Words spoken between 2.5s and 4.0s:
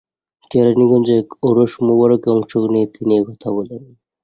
নিয়ে তিনি এ কথা বলেন।